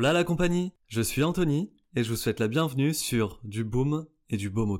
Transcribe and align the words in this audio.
Hola 0.00 0.14
la 0.14 0.24
compagnie, 0.24 0.72
je 0.86 1.02
suis 1.02 1.22
Anthony 1.22 1.74
et 1.94 2.02
je 2.02 2.08
vous 2.08 2.16
souhaite 2.16 2.40
la 2.40 2.48
bienvenue 2.48 2.94
sur 2.94 3.38
Du 3.44 3.64
Boom 3.64 4.06
et 4.30 4.38
du 4.38 4.48
Baume 4.48 4.70
au. 4.70 4.78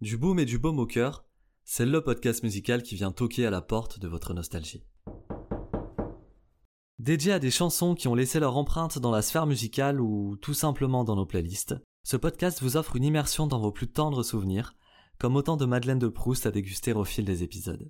Du 0.00 0.16
Boom 0.18 0.40
et 0.40 0.44
du 0.44 0.58
Baume 0.58 0.80
au 0.80 0.86
cœur, 0.86 1.24
c'est 1.62 1.86
le 1.86 2.02
podcast 2.02 2.42
musical 2.42 2.82
qui 2.82 2.96
vient 2.96 3.12
toquer 3.12 3.46
à 3.46 3.50
la 3.50 3.62
porte 3.62 4.00
de 4.00 4.08
votre 4.08 4.34
nostalgie. 4.34 4.82
Dédié 6.98 7.30
à 7.30 7.38
des 7.38 7.52
chansons 7.52 7.94
qui 7.94 8.08
ont 8.08 8.16
laissé 8.16 8.40
leur 8.40 8.56
empreinte 8.56 8.98
dans 8.98 9.12
la 9.12 9.22
sphère 9.22 9.46
musicale 9.46 10.00
ou 10.00 10.36
tout 10.38 10.52
simplement 10.52 11.04
dans 11.04 11.14
nos 11.14 11.24
playlists, 11.24 11.76
ce 12.02 12.16
podcast 12.16 12.62
vous 12.62 12.76
offre 12.76 12.96
une 12.96 13.04
immersion 13.04 13.46
dans 13.46 13.60
vos 13.60 13.70
plus 13.70 13.86
tendres 13.86 14.24
souvenirs, 14.24 14.74
comme 15.20 15.36
autant 15.36 15.56
de 15.56 15.64
Madeleine 15.64 16.00
de 16.00 16.08
Proust 16.08 16.44
à 16.44 16.50
déguster 16.50 16.92
au 16.92 17.04
fil 17.04 17.24
des 17.24 17.44
épisodes. 17.44 17.88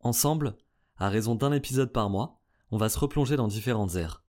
Ensemble, 0.00 0.56
à 0.96 1.10
raison 1.10 1.34
d'un 1.34 1.52
épisode 1.52 1.92
par 1.92 2.08
mois, 2.08 2.37
on 2.70 2.76
va 2.76 2.88
se 2.88 2.98
replonger 2.98 3.36
dans 3.36 3.48
différentes 3.48 3.94
ères. 3.94 4.22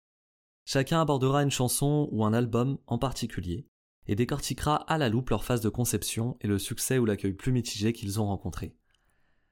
Chacun 0.66 1.02
abordera 1.02 1.44
une 1.44 1.52
chanson 1.52 2.10
ou 2.12 2.26
un 2.26 2.34
album 2.34 2.78
en 2.88 2.98
particulier 2.98 3.68
et 4.08 4.16
décortiquera 4.16 4.76
à 4.76 4.98
la 4.98 5.10
loupe 5.10 5.30
leur 5.30 5.44
phase 5.44 5.62
de 5.62 5.70
conception 5.70 6.38
et 6.42 6.48
le 6.48 6.60
succès 6.60 6.98
ou 6.98 7.06
l'accueil 7.06 7.34
plus 7.34 7.52
mitigé 7.52 7.94
qu'ils 7.94 8.20
ont 8.20 8.28
rencontré. 8.28 8.76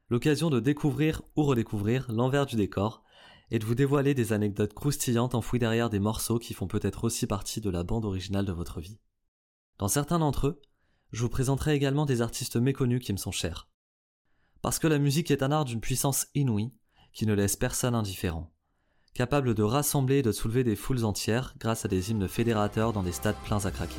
L'occasion 0.09 0.49
de 0.49 0.59
découvrir 0.59 1.21
ou 1.35 1.43
redécouvrir 1.43 2.12
l'envers 2.12 2.45
du 2.45 2.55
décor 2.55 3.03
et 3.52 3.59
de 3.59 3.66
vous 3.66 3.76
dévoiler 3.76 4.13
des 4.13 4.34
anecdotes 4.34 4.73
croustillantes 4.73 5.35
enfouies 5.35 5.59
derrière 5.59 5.90
des 5.90 5.99
morceaux 5.99 6.40
qui 6.40 6.54
font 6.54 6.67
peut-être 6.67 7.04
aussi 7.04 7.27
partie 7.27 7.62
de 7.62 7.70
la 7.70 7.84
bande 7.84 8.05
originale 8.05 8.45
de 8.45 8.51
votre 8.51 8.79
vie. 8.79 8.99
Dans 9.77 9.88
certains 9.88 10.20
d'entre 10.20 10.48
eux, 10.48 10.62
je 11.12 11.21
vous 11.21 11.29
présenterai 11.29 11.76
également 11.76 12.05
des 12.05 12.21
artistes 12.21 12.55
méconnus 12.55 13.01
qui 13.04 13.13
me 13.13 13.17
sont 13.17 13.32
chers. 13.32 13.70
Parce 14.62 14.79
que 14.79 14.88
la 14.88 14.99
musique 14.99 15.32
est 15.32 15.43
un 15.43 15.51
art 15.51 15.65
d'une 15.65 15.82
puissance 15.82 16.27
inouïe 16.34 16.73
qui 17.13 17.26
ne 17.26 17.34
laisse 17.34 17.55
personne 17.55 17.95
indifférent 17.95 18.54
capable 19.16 19.55
de 19.55 19.63
rassembler 19.63 20.18
et 20.18 20.21
de 20.21 20.32
soulever 20.32 20.63
des 20.63 20.76
foules 20.76 21.05
entières 21.05 21.55
grâce 21.60 21.85
à 21.85 21.88
des 21.88 22.12
hymnes 22.12 22.27
fédérateurs 22.27 22.94
dans 22.94 23.02
des 23.02 23.13
stades 23.13 23.35
pleins 23.46 23.66
à 23.66 23.72
craquer. 23.72 23.96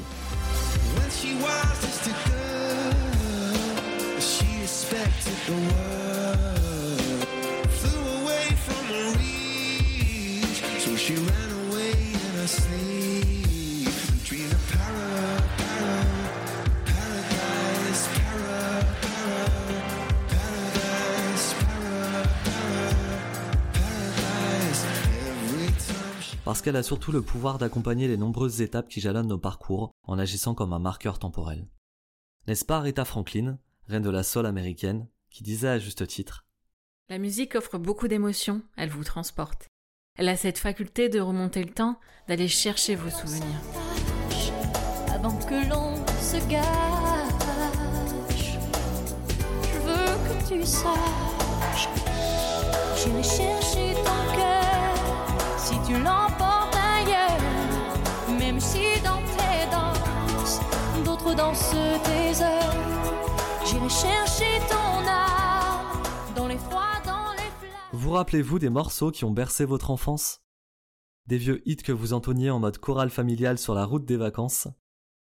Parce 26.57 26.65
qu'elle 26.65 26.77
a 26.77 26.83
surtout 26.83 27.13
le 27.13 27.21
pouvoir 27.21 27.59
d'accompagner 27.59 28.09
les 28.09 28.17
nombreuses 28.17 28.63
étapes 28.63 28.89
qui 28.89 29.03
jalonnent 29.03 29.27
nos 29.27 29.37
parcours 29.37 29.93
en 30.05 30.19
agissant 30.19 30.55
comme 30.55 30.73
un 30.73 30.79
marqueur 30.79 31.19
temporel. 31.19 31.69
N'est-ce 32.47 32.65
pas 32.65 32.81
Rita 32.81 33.05
Franklin, 33.05 33.59
reine 33.89 34.03
de 34.03 34.09
la 34.09 34.23
soul 34.23 34.47
américaine, 34.47 35.07
qui 35.29 35.43
disait 35.43 35.69
à 35.69 35.79
juste 35.79 36.07
titre 36.07 36.47
La 37.11 37.19
musique 37.19 37.57
offre 37.57 37.77
beaucoup 37.77 38.09
d'émotions, 38.09 38.63
elle 38.79 38.89
vous 38.89 39.05
transporte. 39.05 39.67
Elle 40.17 40.31
a 40.31 40.37
cette 40.39 40.57
faculté 40.57 41.11
de 41.11 41.21
remonter 41.21 41.63
le 41.63 41.75
temps, 41.75 42.01
d'aller 42.27 42.49
chercher 42.49 42.95
vos 42.95 43.11
souvenirs. 43.11 43.61
Avant 45.15 45.37
que 45.37 45.69
l'on 45.69 45.95
se 46.23 46.39
gâche, 46.49 46.65
je 49.63 49.79
veux 49.81 50.17
que 50.25 50.49
tu 50.49 50.65
saches, 50.65 51.89
j'irai 52.97 53.23
chercher 53.23 53.93
ton 54.03 54.36
J'irai 63.65 63.89
chercher 63.89 64.61
ton 64.69 65.09
âme 65.09 66.03
dans 66.37 66.47
les 66.47 66.57
froids, 66.57 67.01
dans 67.05 67.33
les 67.33 67.51
flammes. 67.59 67.81
Vous 67.93 68.13
rappelez-vous 68.13 68.59
des 68.59 68.71
morceaux 68.71 69.11
qui 69.11 69.25
ont 69.25 69.33
bercé 69.33 69.65
votre 69.65 69.91
enfance? 69.91 70.41
Des 71.27 71.39
vieux 71.39 71.63
hits 71.69 71.77
que 71.77 71.93
vous 71.93 72.13
entonniez 72.13 72.51
en 72.51 72.61
mode 72.61 72.79
chorale 72.79 73.11
familial 73.11 73.59
sur 73.59 73.75
la 73.75 73.85
route 73.85 74.05
des 74.05 74.17
vacances? 74.17 74.69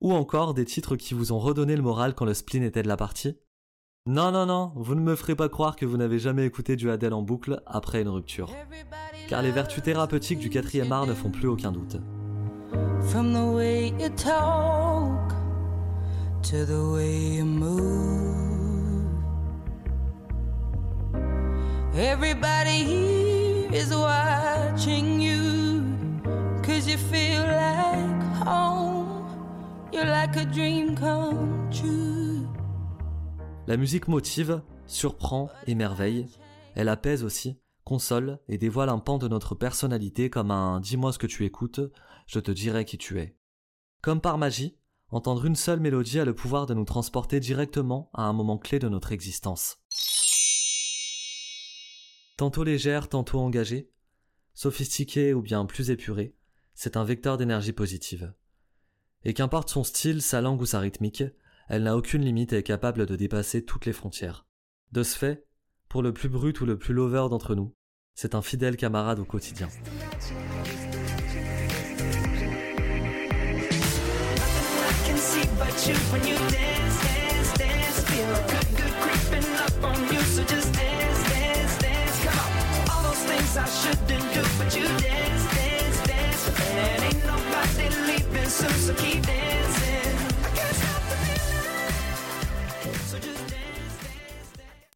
Ou 0.01 0.13
encore 0.13 0.53
des 0.53 0.67
titres 0.67 0.97
qui 0.97 1.15
vous 1.15 1.33
ont 1.33 1.39
redonné 1.39 1.75
le 1.75 1.83
moral 1.83 2.15
quand 2.15 2.27
le 2.27 2.35
spleen 2.35 2.63
était 2.63 2.83
de 2.83 2.89
la 2.89 2.99
partie? 2.99 3.39
Non, 4.07 4.31
non, 4.31 4.47
non, 4.47 4.73
vous 4.77 4.95
ne 4.95 5.01
me 5.01 5.17
ferez 5.17 5.37
pas 5.37 5.49
croire 5.49 5.77
que 5.77 5.87
vous 5.87 5.97
n'avez 5.97 6.19
jamais 6.19 6.45
écouté 6.45 6.77
du 6.77 6.91
Adele 6.91 7.15
en 7.15 7.23
boucle 7.23 7.63
après 7.67 8.03
une 8.03 8.09
rupture. 8.09 8.51
Car 9.29 9.43
les 9.43 9.51
vertus 9.53 9.83
thérapeutiques 9.83 10.39
du 10.39 10.51
quatrième 10.51 10.93
art 10.93 11.07
ne 11.07 11.15
font 11.15 11.31
plus 11.31 11.49
aucun 11.49 11.73
doute. 11.73 11.97
From 13.09 13.33
the 13.33 13.55
way 13.55 13.89
you 13.99 14.09
talk. 14.17 15.18
La 33.67 33.77
musique 33.77 34.09
motive, 34.09 34.63
surprend, 34.87 35.51
émerveille. 35.67 36.29
Elle 36.75 36.89
apaise 36.89 37.25
aussi, 37.25 37.61
console 37.85 38.39
et 38.49 38.57
dévoile 38.57 38.89
un 38.89 39.01
pan 39.01 39.19
de 39.19 39.29
notre 39.29 39.55
personnalité 39.55 40.31
comme 40.31 40.51
un 40.51 40.81
dis-moi 40.81 41.13
ce 41.13 41.19
que 41.19 41.27
tu 41.27 41.45
écoutes, 41.45 41.81
je 42.27 42.41
te 42.41 42.51
dirai 42.51 42.87
qui 42.87 42.97
tu 42.97 43.21
es. 43.21 43.37
Comme 44.01 44.23
par 44.23 44.39
magie, 44.39 44.79
entendre 45.11 45.47
une 45.47 45.57
seule 45.57 45.81
mélodie 45.81 46.21
a 46.21 46.25
le 46.25 46.35
pouvoir 46.35 46.67
de 46.67 46.75
nous 46.75 46.85
transporter 46.85 47.41
directement 47.41 48.11
à 48.13 48.23
un 48.23 48.33
moment 48.33 48.59
clé 48.59 48.79
de 48.79 48.89
notre 48.89 49.13
existence. 49.13 49.79
Tantôt 52.37 52.65
légère, 52.65 53.09
tantôt 53.09 53.41
engagée, 53.41 53.91
sophistiquée 54.55 55.35
ou 55.35 55.43
bien 55.43 55.67
plus 55.67 55.91
épurée, 55.91 56.37
c'est 56.75 56.97
un 56.97 57.05
vecteur 57.05 57.37
d'énergie 57.37 57.73
positive. 57.73 58.33
Et 59.25 59.35
qu'importe 59.35 59.71
son 59.71 59.83
style, 59.83 60.23
sa 60.23 60.41
langue 60.41 60.61
ou 60.61 60.67
sa 60.67 60.79
rythmique, 60.79 61.25
elle 61.69 61.83
n'a 61.83 61.97
aucune 61.97 62.23
limite 62.23 62.53
et 62.53 62.59
est 62.59 62.63
capable 62.63 63.07
de 63.07 63.17
dépasser 63.17 63.65
toutes 63.65 63.87
les 63.87 63.93
frontières. 63.93 64.47
De 64.93 65.03
ce 65.03 65.19
fait, 65.19 65.47
pour 65.89 66.03
le 66.03 66.13
plus 66.13 66.29
brut 66.29 66.61
ou 66.61 66.67
le 66.67 66.79
plus 66.79 66.95
lover 66.95 67.27
d'entre 67.29 67.55
nous, 67.55 67.75
c'est 68.15 68.35
un 68.35 68.43
fidèle 68.43 68.77
camarade 68.77 69.19
au 69.19 69.25
quotidien. 69.25 69.69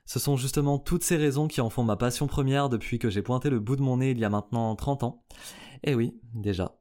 Ce 0.05 0.19
sont 0.19 0.37
justement 0.37 0.79
toutes 0.79 1.03
ces 1.03 1.17
raisons 1.17 1.49
qui 1.49 1.63
en 1.63 1.71
font 1.71 1.85
ma 1.85 1.97
passion 1.97 2.27
première 2.27 2.69
depuis 2.69 2.99
que 2.99 3.09
j'ai 3.09 3.23
pointé 3.23 3.49
le 3.49 3.61
bout 3.61 3.77
de 3.77 3.83
mon 3.83 3.97
nez 3.97 4.11
il 4.11 4.19
y 4.19 4.25
a 4.25 4.31
maintenant 4.31 4.77
30 4.77 5.05
ans. 5.05 5.25
Eh 5.85 5.95
oui, 5.95 6.21
déjà. 6.35 6.77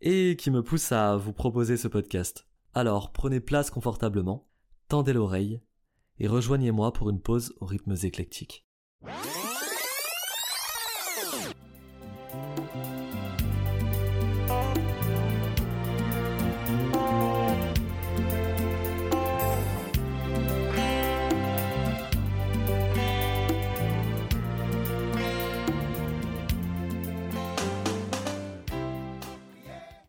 Et 0.00 0.36
qui 0.36 0.50
me 0.50 0.62
pousse 0.62 0.92
à 0.92 1.16
vous 1.16 1.32
proposer 1.32 1.76
ce 1.76 1.88
podcast. 1.88 2.46
Alors 2.74 3.12
prenez 3.12 3.40
place 3.40 3.70
confortablement, 3.70 4.48
tendez 4.88 5.12
l'oreille 5.12 5.60
et 6.18 6.26
rejoignez-moi 6.26 6.92
pour 6.92 7.10
une 7.10 7.20
pause 7.20 7.54
aux 7.60 7.66
rythmes 7.66 7.96
éclectiques. 8.02 8.66